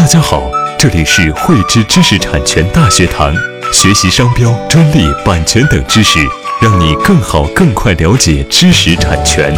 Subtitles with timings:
[0.00, 3.34] 大家好，这里是汇知知识产权大学堂，
[3.70, 6.18] 学习商标、专利、版权等知识，
[6.62, 9.54] 让你更好、更快了解知识产权。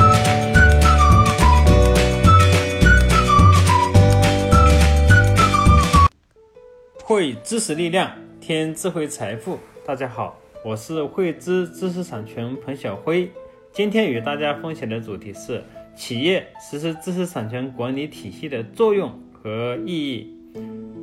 [7.04, 9.60] 汇知识力量，添智慧财富。
[9.86, 13.30] 大家好，我是汇知知识产权彭小辉，
[13.72, 15.62] 今天与大家分享的主题是
[15.94, 20.34] 企业实施知识产权管理体系的作用和意义。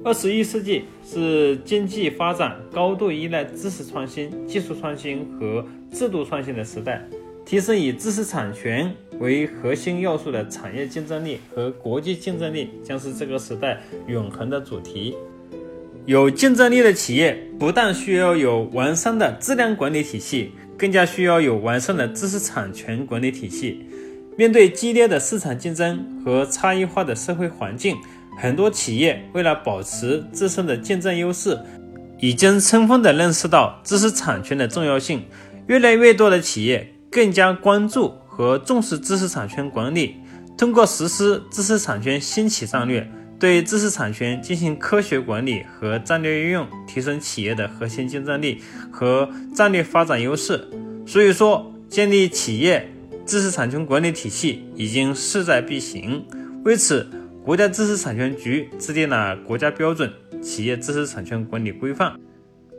[0.03, 7.05] 二十一世纪是经济发展高度依赖知识创新、技术创新和制度创新的时代，
[7.45, 15.15] 提升以知识产权为核心要素的产业竞争力和国际竞争力将是这个时代永恒的主题。
[16.05, 23.85] 有竞争力的企业不但需要有完善的质量管理体系，更加需要有完善的知识产权管理体系。
[24.37, 27.97] 面对激烈的市场竞争和差异化的社会环境，
[28.41, 31.59] 很多企业为了保持自身的竞争优势，
[32.19, 35.23] 已经充分地认识到知识产权的重要性。
[35.67, 40.15] 越来越多的企业更加关注和重视知识产权管理，
[40.57, 43.07] 通过实施知识产权兴起战略，
[43.39, 50.67] 对知识产权进行科学管理和战略运用，提升企业的核心竞争力和战略发展优势。
[51.05, 52.89] 所以说，建立企业
[53.25, 56.25] 知识产权管理体系已经势在必行。
[56.63, 57.07] 为此，
[57.43, 62.11] 国家知识产权局制定了国家标准《企业知识产权管理规范》，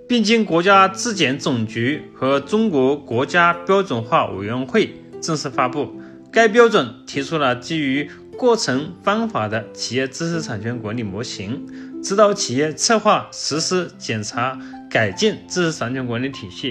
[0.06, 5.90] 并经国家质检总局和中国国家标准化委员会正式发布。
[6.30, 11.66] 该标准提出了基于过程方法的企业知识产权管理模型，
[12.02, 14.56] 指导企业策划、实施、检查、
[14.88, 16.70] 改进知识产权管理体系，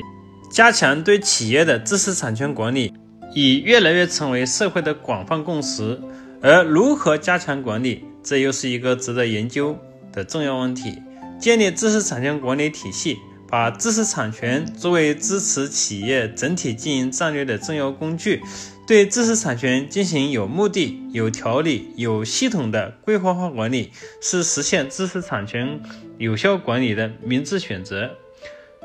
[0.50, 2.94] 加强对企业的知识产权管理，
[3.34, 6.00] 已越来越成为社会的广泛共识。
[6.42, 9.78] 而如何加强管理，这又是一个值得研究
[10.14, 11.02] 的重要问题。
[11.38, 13.18] 建立知识产权管理体系，
[13.50, 18.42] 把知识产权作为支持企业整体经营战略的重要工具，
[18.88, 25.82] 对知识产权进行有目的、有条理、有系统的规划化管理，是实现知识产权
[26.18, 28.12] 有效管理的明智选择。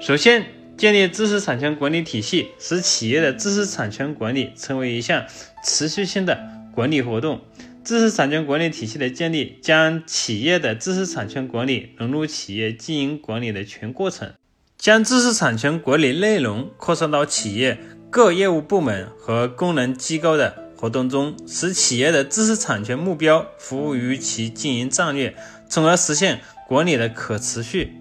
[0.00, 0.44] 首先，
[0.76, 5.24] 建立知识产权管理体系，使企业的知识产权管理成为一项
[5.64, 6.36] 持续性的。
[6.74, 7.40] 管理活动，
[7.84, 14.32] 知识产权管理体系的建立，将企业的知识产权管理融入企业经营管理的全过程，
[14.76, 17.78] 将知识产权管理内容扩散到企业
[18.10, 25.36] 各业务部门和功能机构的活动中，使企业的知识产权目标服务于其经营战略，
[25.68, 27.92] 从而实现管理的可持续。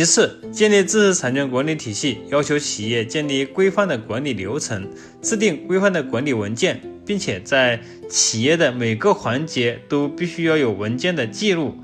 [0.00, 4.88] 其次，建立知识产权管理体系，要求企业建立规范的管理流程，
[5.20, 7.78] 制定规范的管理文件，并且在
[8.08, 11.74] 企业的每个环节都必须要有文件的记录，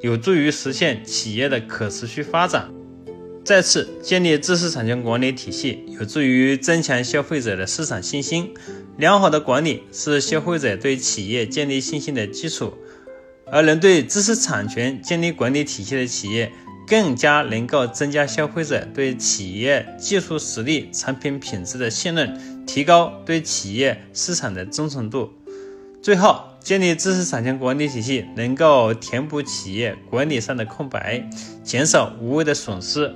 [0.00, 2.72] 有助于实现企业的可持续发展。
[3.44, 8.54] 再次，建立知识产权管理体系，有助于增强消费者的市场信心。
[8.96, 12.72] 良好的管理是消费者对企业建立信心的基础，
[13.52, 16.50] 而能对知识产权建立管理体系的企业。
[16.86, 25.32] 更加能够增加消费者对企业技术实力、产品品质的信任，提高对企业市场的忠诚度。
[26.02, 31.26] 最后，建立知识产权管理体系，能够填补企业管理上的空白，
[31.62, 33.14] 减少无谓的损失。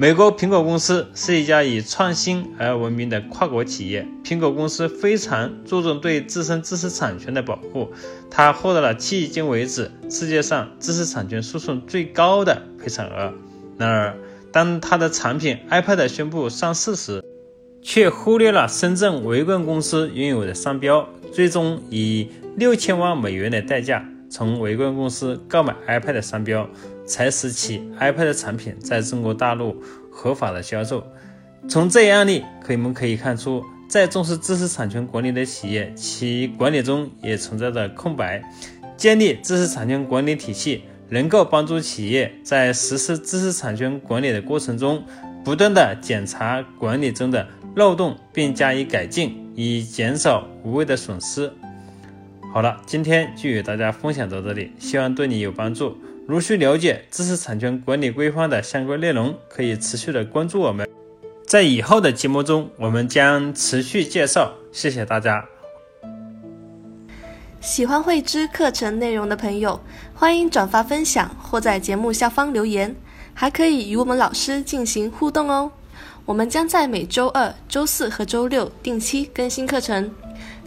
[0.00, 4.08] 美国苹果公司是一家以创新而闻名的跨国企业。
[4.24, 7.92] 苹果公司非常注重对自身知识产权的保护，
[8.30, 13.34] 它获得了迄今为止世界上知识产权诉讼最高的赔偿额。
[13.76, 14.16] 然而，
[14.50, 17.22] 当它的产品 iPad 宣布上市时，
[17.82, 26.66] 却忽略了深圳维冠公司拥有的商标，最终以六千万美元的代价从维冠公司购买 iPad 商标。
[27.10, 29.82] 才使其 iPad 产品在中国大陆
[30.12, 31.04] 合法的销售。
[31.68, 38.40] 从这一案例，可以我们可以看出，再重视知识产权管理的企业，其管理中也存在着空白。
[38.96, 45.02] 建立知识产权管理体系，能够帮助企业在实施知识产权管理的过程中，
[45.44, 51.50] 不断的检查管理中的漏洞，并加以改进，以减少无谓的损失。
[52.52, 55.96] 好了，今天就与大家分享到这里，希望对你有帮助。
[56.30, 60.88] 如需了解知识产权管理规范的相关内容，可以持续的关注我们。
[61.44, 64.52] 在以后的节目中，我们将持续介绍。
[64.70, 65.44] 谢谢大家。
[67.60, 69.80] 喜欢慧知课程内容的朋友，
[70.14, 72.94] 欢迎转发分享或在节目下方留言，
[73.34, 75.72] 还可以与我们老师进行互动哦。
[76.24, 80.08] 我们将在每周二、周四和周六定期更新课程。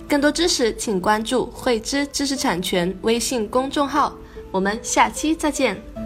[0.10, 4.14] 更多知识请关注“汇知知识产权”微信公众号。
[4.54, 6.03] 我们下期再见。